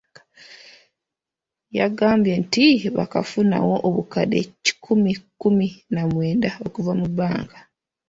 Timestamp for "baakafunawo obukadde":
2.95-4.39